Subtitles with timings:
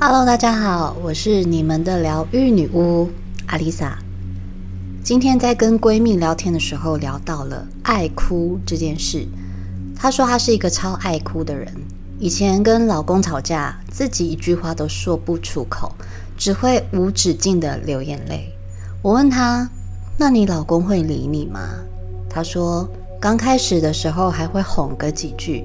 [0.00, 3.10] Hello，大家好，我是你们的疗愈女巫
[3.48, 3.98] 阿丽萨。
[5.02, 9.26] 今天在跟闺蜜聊天的时候，聊到了爱哭这件事。
[9.96, 11.66] 她说她是一个超爱哭的人，
[12.20, 15.92] 以前跟老公吵架，自己一句话都说不出口，
[16.36, 18.52] 只会无止境的流眼泪。
[19.02, 19.68] 我问她
[20.16, 21.58] ：“那你老公会理你吗？”
[22.30, 22.88] 她说
[23.20, 25.64] ：“刚开始的时候还会哄个几句，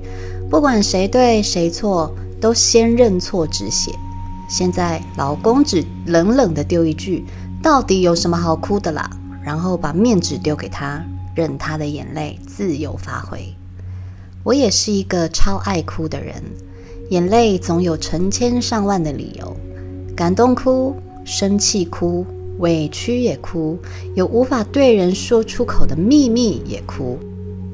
[0.50, 2.12] 不管谁对谁错，
[2.42, 3.92] 都先认错止血。”
[4.54, 7.26] 现在老公只冷冷的丢一句
[7.60, 9.10] ：“到底有什么好哭的啦？”
[9.44, 11.04] 然后把面纸丢给他，
[11.34, 13.52] 任他的眼泪自由发挥。
[14.44, 16.36] 我也是一个超爱哭的人，
[17.10, 19.58] 眼泪总有成千上万的理由：
[20.16, 20.96] 感动哭、
[21.26, 22.24] 生气哭、
[22.60, 23.80] 委屈也哭，
[24.14, 27.18] 有无法对人说出口的秘密也哭。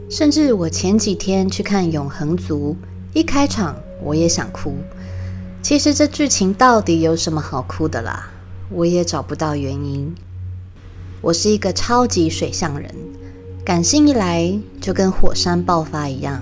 [0.10, 2.74] 甚至我前几天去看《永恒族》，
[3.20, 4.74] 一开场我也想哭。
[5.62, 8.30] 其实这剧情到底有什么好哭的啦？
[8.72, 10.16] 我也找不到原因。
[11.22, 12.90] 我是一个超级水象人，
[13.66, 16.42] 感性一来就跟火山爆发一样。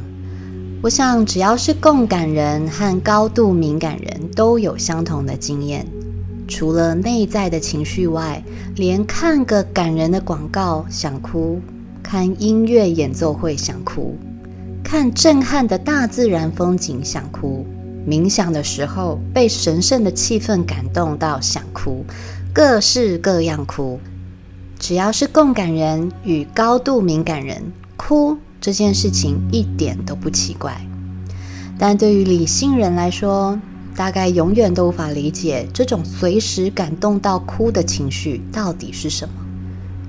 [0.84, 5.86] 我想只要是共感人和高度敏感人都有相同的经验。
[6.48, 8.42] 除了内在的情绪外，
[8.76, 11.60] 连看个感人的广告想哭，
[12.04, 14.16] 看音乐演奏会想哭，
[14.84, 17.66] 看震撼的大自然风景想哭。
[18.08, 22.06] 冥想的时候，被神圣的气氛感动到想哭，
[22.54, 24.00] 各式各样哭。
[24.80, 27.62] 只要是共感人与高度敏感人，
[27.98, 30.80] 哭这件事情一点都不奇怪。
[31.78, 33.60] 但对于理性人来说，
[33.94, 39.34] 大概永远都无法理解这种随时感动到哭的情绪到底是什么。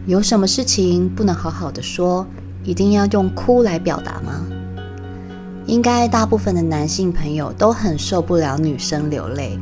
[0.07, 2.27] 有什么事情不能好好的说，
[2.63, 4.47] 一定要用哭来表达吗？
[5.69, 9.58] 应该大部分的男性朋友都很受不了女生流泪，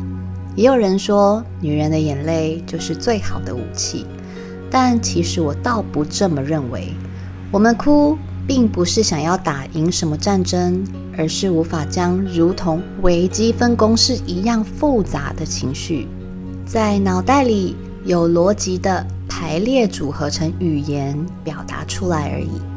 [0.55, 4.07] 也有人说女人的眼泪就是最好的武器，
[4.71, 6.95] 但其实我倒不这么认为。
[7.51, 8.17] 我们哭
[8.47, 10.81] 并不是想要打赢什么战争，
[11.19, 16.07] 而是无法将如同微积分公式一样复杂的情绪，
[16.65, 17.75] 在脑袋里
[18.05, 22.76] 有逻辑的排列组合成语言表达出来而已。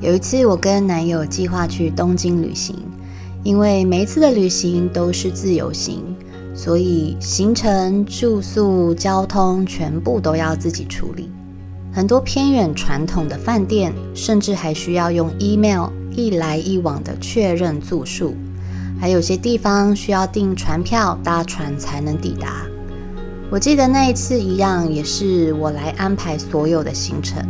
[0.00, 2.76] 有一次，我跟男友计划去东京旅行，
[3.42, 6.02] 因为每一次的旅行都是自由行，
[6.54, 11.30] 所以行程、住宿、交通全部都要自己处理。
[11.90, 18.34] 很多偏远传统的饭店，甚至还需要用 email 一来一往的确认住宿，
[19.00, 22.66] 还有些地方需要订船票搭船才能抵达。
[23.48, 27.42] 我记得那一次一样，也是我来安排所有的行程，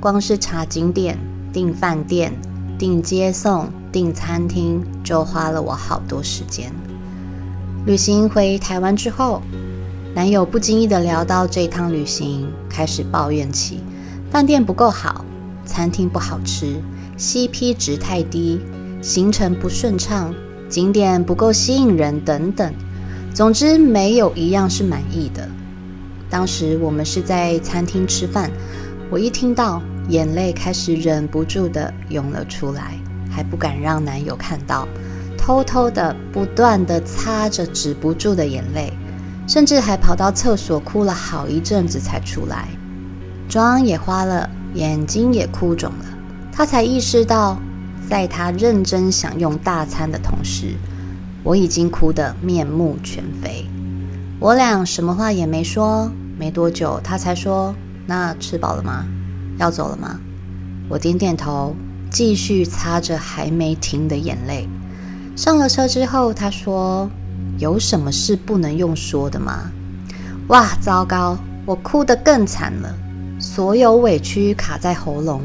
[0.00, 1.18] 光是查景点。
[1.52, 2.32] 订饭店、
[2.78, 6.72] 订接送、订餐厅，就花了我好多时间。
[7.84, 9.42] 旅行回台湾之后，
[10.14, 13.80] 男友不经意的聊到这趟旅行，开始抱怨起
[14.30, 15.24] 饭店不够好，
[15.66, 16.76] 餐厅不好吃
[17.18, 18.60] ，CP 值太低，
[19.02, 20.34] 行程不顺畅，
[20.68, 22.72] 景点不够吸引人等等。
[23.34, 25.48] 总之，没有一样是满意的。
[26.30, 28.50] 当时我们是在餐厅吃饭，
[29.10, 29.82] 我一听到。
[30.12, 32.98] 眼泪开始忍不住的涌了出来，
[33.30, 34.86] 还不敢让男友看到，
[35.38, 38.92] 偷偷的不断的擦着止不住的眼泪，
[39.48, 42.68] 甚至还跑到厕所哭了好一阵子才出来，
[43.48, 46.04] 妆也花了，眼睛也哭肿了，
[46.52, 47.58] 他才意识到，
[48.06, 50.74] 在他认真享用大餐的同时，
[51.42, 53.64] 我已经哭得面目全非。
[54.38, 57.74] 我俩什么话也没说，没多久他才说
[58.04, 59.06] ：“那吃饱了吗？”
[59.62, 60.18] 要走了吗？
[60.88, 61.74] 我点点头，
[62.10, 64.68] 继续擦着还没停的眼泪。
[65.36, 67.08] 上了车之后，他说
[67.58, 69.70] ：“有什么事不能用说的吗？”
[70.48, 71.38] 哇，糟糕！
[71.64, 72.92] 我哭得更惨了，
[73.38, 75.40] 所有委屈卡在喉咙，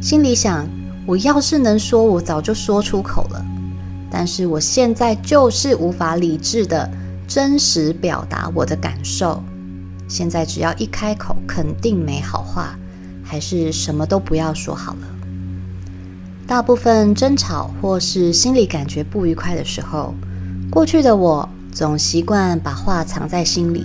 [0.00, 0.66] 心里想：
[1.04, 3.44] 我要是能说，我早就说出口了。
[4.08, 6.88] 但是我现在就是无法理智的
[7.26, 9.42] 真实表达我的感受。
[10.08, 12.78] 现在只要一开口，肯定没好话。
[13.26, 15.00] 还是什么都不要说好了。
[16.46, 20.14] 大部分争吵或是心里感觉不愉快的时候，
[20.70, 23.84] 过去的我总习惯把话藏在心里，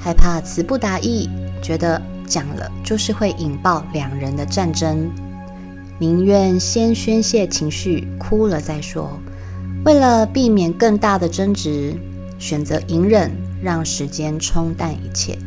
[0.00, 1.28] 害怕词不达意，
[1.62, 5.10] 觉得讲了就是会引爆两人的战争，
[5.98, 9.20] 宁愿先宣泄情绪，哭了再说。
[9.84, 11.94] 为了避免更大的争执，
[12.38, 13.30] 选择隐忍，
[13.62, 15.38] 让时间冲淡一切。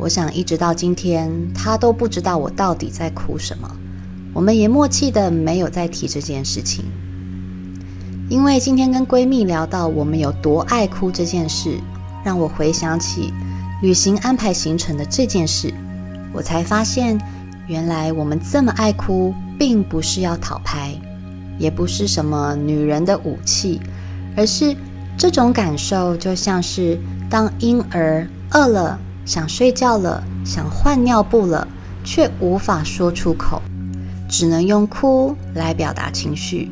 [0.00, 3.70] 我想，一直到今天，他都不知道我到底在哭什么。
[4.32, 6.86] 我们也默契的没有再提这件事情。
[8.30, 11.78] 因为今天跟闺蜜聊到我们有多爱哭这件事，
[12.24, 13.30] 让我回想起
[13.82, 15.70] 旅行安排行程的这件事，
[16.32, 17.20] 我才发现，
[17.66, 20.94] 原来我们这么爱哭，并不是要讨拍，
[21.58, 23.78] 也不是什么女人的武器，
[24.34, 24.74] 而是
[25.18, 26.98] 这种感受就像是
[27.28, 31.66] 当婴儿饿了、想睡觉了、想换尿布了，
[32.04, 33.60] 却无法说出口，
[34.28, 36.70] 只能用哭来表达情绪。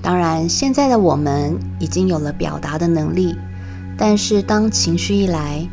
[0.00, 3.36] 当然，现在的我们已经有了表达的能力，
[3.96, 5.66] 但是当情绪一来，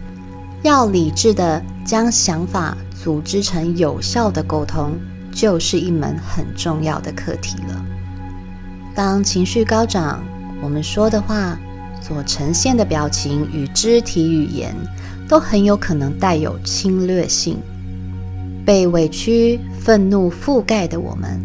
[0.64, 4.94] 要理智的将想法组织成有效的沟通，
[5.32, 7.86] 就是一门很重要的课题了。
[8.96, 10.24] 当情绪高涨，
[10.62, 11.58] 我们说的话、
[12.02, 14.76] 所呈现的表情与肢体语言，
[15.28, 17.58] 都很有可能带有侵略性。
[18.66, 21.40] 被委屈、愤怒覆盖的我们，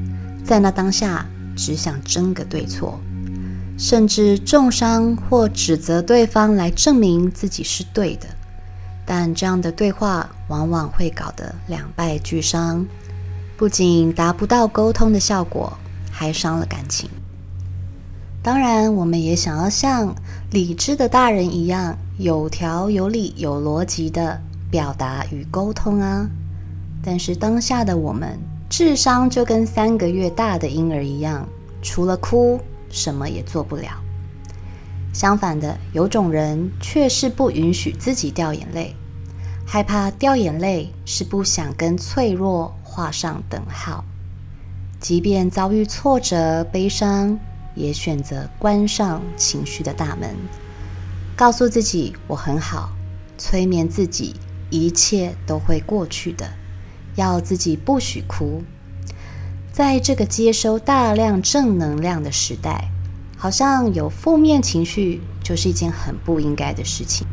[0.44, 1.26] 在那当下。
[1.56, 2.98] 只想争个对错，
[3.76, 8.26] 甚至重伤或指责对方来证明自己是对的。
[9.04, 12.86] 但这样的对话往往会搞得两败俱伤，
[13.58, 15.76] 不仅达不到沟通的效果，
[16.10, 17.10] 还伤了感情。
[18.42, 20.14] 当然，我们也想要像
[20.50, 24.38] 理智的大人一样，有条有理、有逻辑的
[24.70, 26.28] 表达与沟通啊。
[27.02, 28.38] 但是当下的我们。
[28.72, 31.44] 智商就跟三个月大的婴儿一样，
[31.82, 34.00] 除了哭，什么也做不了。
[35.12, 38.94] 相反的，有种人却是不允许自己掉眼泪，
[39.66, 44.04] 害怕掉眼泪是不想跟脆弱画上等号。
[45.00, 47.36] 即便遭遇挫折、悲伤，
[47.74, 50.32] 也选择关上情绪的大门，
[51.40, 52.90] 告诉自己我很好，
[53.38, 54.34] 催眠自己
[54.68, 56.46] 一切都会过去的。
[57.16, 58.62] 要自己不许哭，
[59.72, 62.90] 在这个接收大量正能量的时代，
[63.38, 67.26] 好像有负面情绪就是一件很不应该的事情。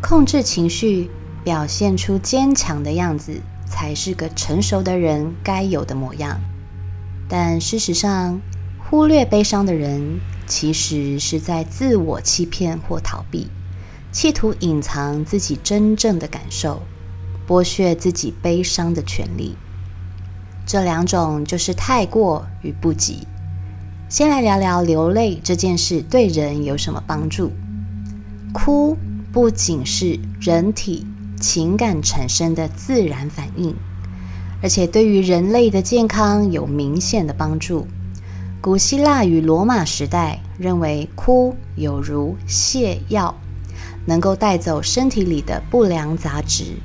[0.00, 1.10] 控制情绪，
[1.44, 6.40] 表现出坚强的样子，才是个成熟的人该有的模样。
[7.28, 8.40] 但事实上，
[8.78, 13.48] 忽略悲伤的人，其实是在自我欺骗或逃避，
[14.10, 16.82] 企图隐藏自己真正的感受。
[17.44, 19.56] 剥削自己悲伤的权利，
[20.64, 23.26] 这两种就是太过与不及。
[24.08, 27.50] 先来聊聊流泪这件事对人有什么帮助。
[28.52, 28.96] 哭
[29.32, 31.04] 不仅是人体
[31.40, 33.74] 情感产生的自然反应，
[34.62, 37.88] 而且对于人类的健康有明显的帮助。
[38.62, 43.34] 古希腊与罗马时代认为哭有如泻药，
[44.06, 46.76] 能够带走身体里的不良杂质。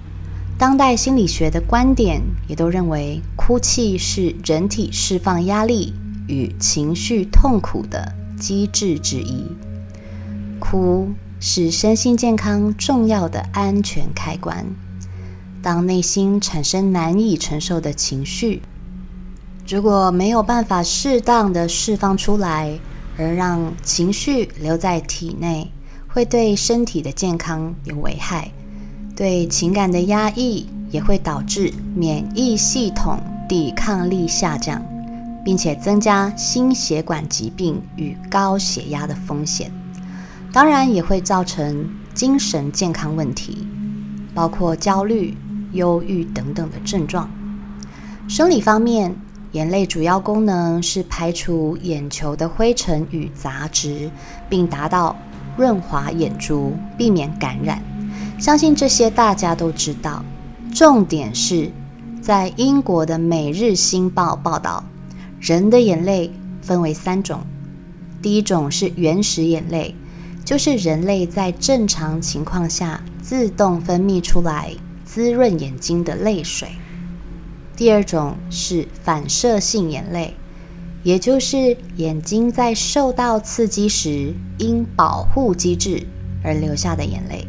[0.57, 5.94] 当代心理学的观点也都认为，哭泣是人体释放压力
[6.27, 9.45] 与情绪痛苦的机制之一。
[10.59, 14.65] 哭是身心健康重要的安全开关。
[15.62, 18.63] 当内心产生难以承受的情绪，
[19.69, 22.79] 如果没有办法适当的释放出来，
[23.17, 25.69] 而让情绪留在体内，
[26.07, 28.49] 会对身体的健康有危害。
[29.13, 33.19] 对情感的压抑也会导致免疫系统
[33.49, 34.81] 抵抗力下降，
[35.43, 39.69] 并且增加心血管疾病与高血压的风险。
[40.53, 43.68] 当然，也会造成精神健康问题，
[44.33, 45.35] 包括焦虑、
[45.73, 47.30] 忧郁等等的症状。
[48.30, 49.15] 生理方面，
[49.54, 54.11] 眼泪主要功能是排除眼球的灰尘与杂质，
[54.49, 55.16] 并达到
[55.56, 57.81] 润滑眼珠，避免感染。
[58.37, 60.23] 相信这些大家都知道。
[60.73, 61.71] 重点是
[62.21, 64.83] 在英国的《每日新报》报道，
[65.39, 67.39] 人的眼泪分为三种。
[68.21, 69.95] 第一种是原始眼泪，
[70.44, 74.71] 就是人类在正常情况下自动分泌出来
[75.06, 76.68] 滋润眼睛的泪水。
[77.77, 80.33] 第二种是反射性眼泪，
[81.03, 86.07] 也就是眼睛在受到刺激时因保护机制
[86.43, 87.47] 而流下的眼泪。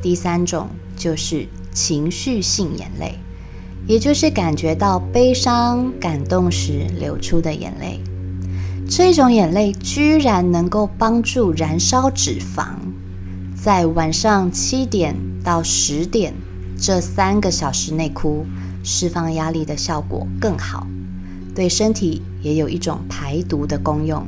[0.00, 3.18] 第三种就是情绪性眼泪，
[3.88, 7.98] 也就是感觉到悲伤、感动时流出的眼泪。
[8.88, 12.66] 这种眼泪居然能够帮助燃烧脂肪，
[13.60, 16.34] 在晚上七点到十点
[16.78, 18.46] 这三个小时内哭，
[18.84, 20.86] 释放压力的效果更好，
[21.54, 24.24] 对身体也有一种排毒的功用，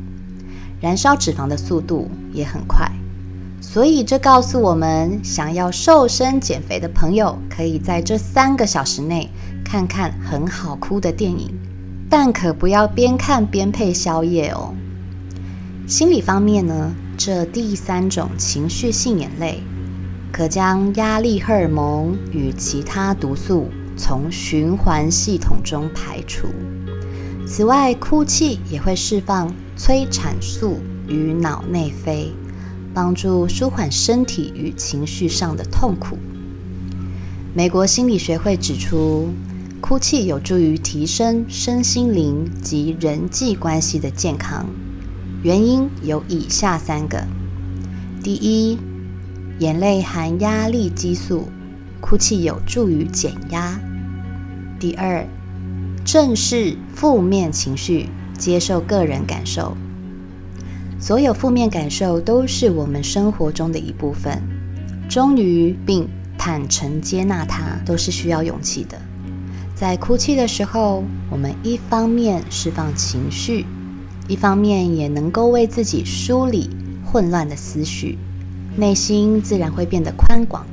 [0.81, 2.91] 燃烧脂肪的速度也很快。
[3.61, 9.31] 所以，这告诉我们，想要瘦身减肥的朋友，可以在这三个小时内
[9.65, 11.53] 看看很好哭的电影，
[12.09, 14.73] 但可不要边看边配宵夜哦。
[15.87, 19.61] 心理方面呢，这第三种情绪性眼泪，
[20.33, 26.49] 可将压力荷尔蒙与其他毒素从循环系统中排除。
[27.47, 32.33] 此外，哭泣也会释放催产素与脑内啡，
[32.93, 36.19] 帮助舒缓身体与情绪上的痛苦。
[37.55, 39.31] 美国心理学会指出，
[39.81, 44.67] 哭泣有助于提升身心灵及人际关系的健康。
[45.43, 47.23] 原因有以下三个：
[48.23, 48.77] 第一，
[49.61, 51.49] 眼泪含压力激素，
[52.01, 53.79] 哭泣有助于减压；
[54.79, 55.27] 第二，
[56.05, 59.77] 正视负面情绪，接受个人感受。
[61.01, 64.43] 所有负面感受都是我们生活中的一部分，
[65.09, 69.01] 忠于并坦诚接纳它，都是需要勇气的。
[69.75, 73.65] 在哭泣的时候，我们一方面释放情绪。
[74.29, 76.69] 一方面也能够为自己梳理
[77.05, 78.19] 混乱的思绪，
[78.77, 80.67] 内心自然会变得宽广。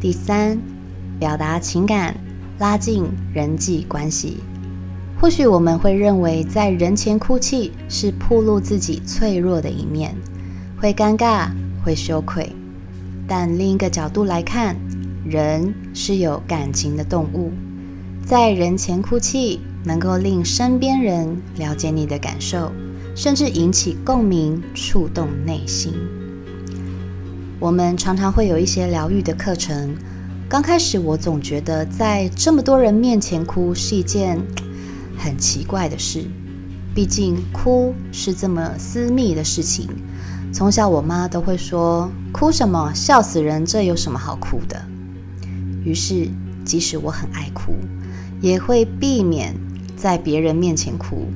[0.00, 0.56] 第三，
[1.18, 2.14] 表达情感，
[2.58, 4.38] 拉近人际关系。
[5.20, 10.14] 或许我们会认为在人前哭泣是暴露自己脆弱的一面，
[10.80, 11.48] 会尴尬，
[11.84, 12.50] 会羞愧。
[13.26, 14.76] 但另一个角度来看，
[15.24, 17.52] 人是有感情的动物，
[18.24, 19.60] 在人前哭泣。
[19.86, 22.72] 能够令身边人了解你的感受，
[23.14, 25.92] 甚至引起共鸣，触动内心。
[27.60, 29.94] 我们常常会有一些疗愈的课程。
[30.54, 34.40] 刚开始，我总觉得在这么多人面前哭是一件
[35.18, 36.24] 很奇怪的事，
[36.94, 39.88] 毕竟哭是这么私密的事情。
[40.52, 42.92] 从小，我妈都会说：“哭什么？
[42.94, 43.66] 笑死人！
[43.66, 44.80] 这有什么好哭的？”
[45.84, 46.28] 于是，
[46.64, 47.72] 即使我很爱哭，
[48.40, 49.56] 也会避免。
[49.96, 51.26] 在别人面前哭，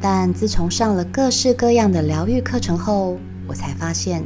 [0.00, 3.18] 但自从上了各式各样的疗愈课程后，
[3.48, 4.22] 我才发现，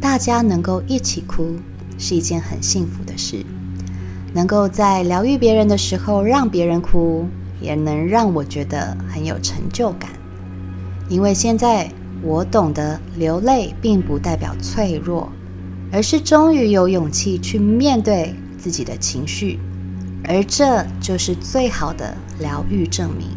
[0.00, 1.56] 大家能够一起哭
[1.98, 3.44] 是一件很幸福的事。
[4.32, 7.26] 能够在疗愈别人的时候让别人哭，
[7.60, 10.10] 也能让我觉得很有成就感。
[11.08, 11.90] 因为现在
[12.22, 15.30] 我懂得，流泪并不代表脆弱，
[15.92, 19.60] 而是终于有勇气去面对自己的情绪。
[20.26, 23.28] 而这就是最好的疗愈证明。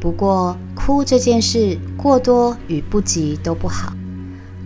[0.00, 3.92] 不过，哭这件事过多与不及都不好。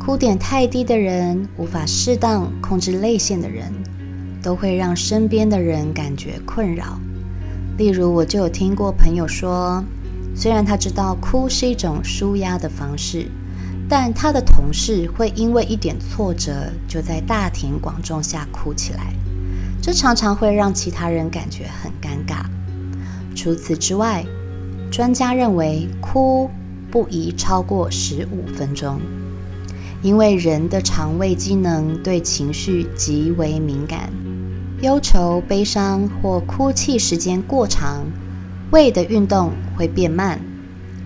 [0.05, 3.73] 哭点太低的人，无法适当控制泪腺的人，
[4.43, 6.99] 都会让身边的人感觉困扰。
[7.79, 9.81] 例如，我就有听过朋友说，
[10.35, 13.29] 虽然他知道哭是一种舒压的方式，
[13.89, 19.15] 但他的同事会因为一点挫折，就在大庭广众下哭起来。
[19.81, 22.45] 这常常会让其他人感觉很尴尬。
[23.37, 24.27] 除此之外，
[24.91, 26.51] 专家认为哭
[26.91, 29.01] 不宜超过十五分钟，
[30.03, 34.13] 因为人的肠胃机能对情绪极为敏感。
[34.81, 38.05] 忧愁、悲伤或哭泣时间过长，
[38.73, 40.41] 胃的运动会变慢，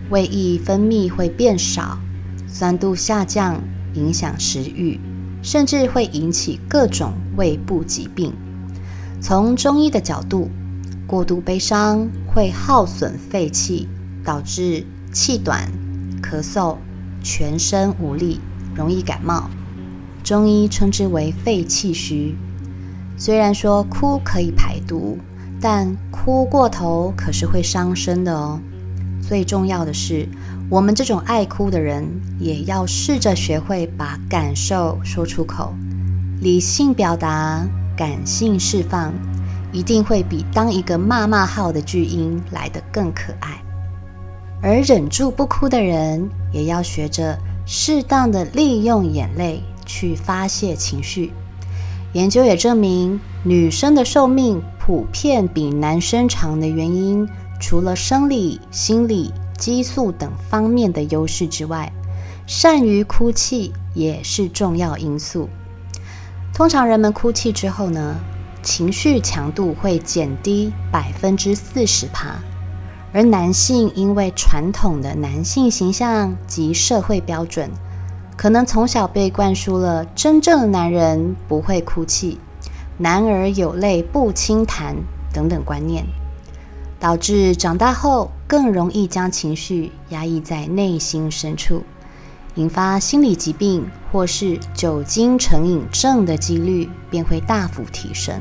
[0.08, 1.98] 胃液分泌会变少，
[2.48, 3.62] 酸度下降，
[3.92, 4.98] 影响食欲，
[5.42, 8.32] 甚至会引起各种胃部疾病。
[9.20, 10.48] 从中医的角度，
[11.06, 13.86] 过度悲伤会耗损肺气，
[14.24, 15.70] 导致气短、
[16.22, 16.76] 咳嗽、
[17.22, 18.40] 全身无力、
[18.76, 19.49] 容易感冒。
[20.23, 22.37] 中医称之为肺气虚。
[23.16, 25.16] 虽然说哭可以排毒，
[25.61, 28.61] 但哭过头可是会伤身的哦。
[29.23, 30.28] 最重要的是，
[30.68, 32.06] 我们这种爱哭的人，
[32.38, 35.73] 也要试着学会把感受说出口，
[36.40, 37.66] 理性表达。
[37.97, 39.11] 感性释放
[39.73, 43.59] 一定会比当一个骂骂号的巨婴来得更可爱，
[44.61, 51.32] 而忍住不哭的人也要学着适当的利用眼泪去发泄情绪。
[52.12, 57.28] 研究也证明，女生的寿命普遍比男生长的原因，
[57.61, 61.92] 除了生理、心理、激素等方面的优势之外，
[62.46, 65.49] 善于哭泣也是重要因素。
[66.54, 68.16] 通常人们哭泣之后呢，
[68.62, 72.37] 情绪强度会减低百分之四十趴，
[73.16, 77.70] 而男性因为传统的男性形象及社会标准，
[78.37, 82.38] 可能从小被灌输了真正的男人不会哭泣，
[82.99, 84.94] 男儿有泪不轻弹
[85.32, 86.04] 等等观念，
[87.00, 91.82] 导致长大后更容易将情绪压抑在内心深处。
[92.56, 98.38] 引发心理疾病或是酒精成瘾症的几率便会大幅提升。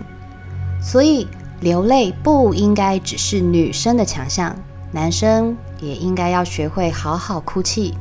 [0.82, 1.26] 所以，
[1.66, 4.56] 流泪不应该只是女生的强项，
[4.92, 7.96] 男生也应该要学会好好哭泣，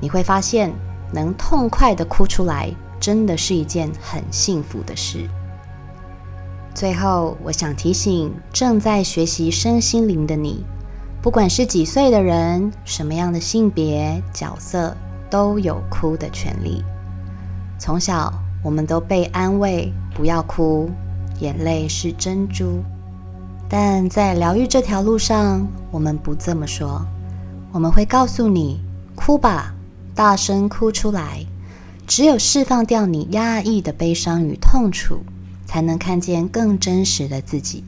[0.00, 0.72] 你会发现，
[1.12, 5.28] 能痛快的哭出来，真的是一件很幸福的事。
[6.72, 10.64] 最后，我想提醒正在学习身心灵的你，
[11.20, 14.96] 不管是几岁的人，什么样的性别角色，
[15.28, 16.84] 都有哭的权利。
[17.80, 18.32] 从小，
[18.62, 20.88] 我们都被安慰不要哭，
[21.40, 22.80] 眼泪是珍珠。
[23.68, 27.06] 但在疗愈这条路上，我们不这么说，
[27.72, 28.80] 我们会告诉你：
[29.14, 29.74] 哭吧，
[30.14, 31.44] 大声哭出来。
[32.06, 35.20] 只有释放掉你压抑的悲伤与痛楚。
[35.68, 37.84] 才能看见更真实的自己，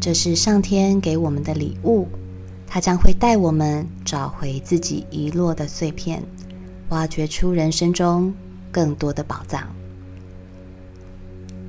[0.00, 2.06] 这是上天给我们的礼物，
[2.68, 6.22] 它将会带我们找回自己遗落的碎片，
[6.90, 8.32] 挖掘出人生中
[8.70, 9.66] 更多的宝藏。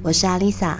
[0.04, 0.80] 我是阿丽萨，